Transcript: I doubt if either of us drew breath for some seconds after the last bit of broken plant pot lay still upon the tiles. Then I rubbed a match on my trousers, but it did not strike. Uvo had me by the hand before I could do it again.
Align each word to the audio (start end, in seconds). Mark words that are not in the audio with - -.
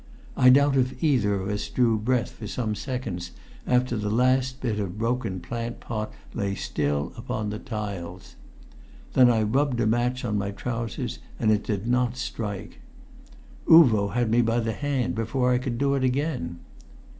I 0.35 0.49
doubt 0.49 0.75
if 0.77 1.03
either 1.03 1.35
of 1.35 1.47
us 1.47 1.69
drew 1.69 1.99
breath 1.99 2.31
for 2.31 2.47
some 2.47 2.73
seconds 2.73 3.33
after 3.67 3.95
the 3.95 4.09
last 4.09 4.59
bit 4.59 4.79
of 4.79 4.97
broken 4.97 5.39
plant 5.39 5.79
pot 5.79 6.11
lay 6.33 6.55
still 6.55 7.13
upon 7.15 7.51
the 7.51 7.59
tiles. 7.59 8.35
Then 9.13 9.29
I 9.29 9.43
rubbed 9.43 9.79
a 9.79 9.85
match 9.85 10.25
on 10.25 10.39
my 10.39 10.49
trousers, 10.49 11.19
but 11.39 11.51
it 11.51 11.63
did 11.63 11.85
not 11.85 12.17
strike. 12.17 12.79
Uvo 13.69 14.07
had 14.13 14.31
me 14.31 14.41
by 14.41 14.59
the 14.59 14.73
hand 14.73 15.13
before 15.13 15.53
I 15.53 15.59
could 15.59 15.77
do 15.77 15.93
it 15.93 16.03
again. 16.03 16.57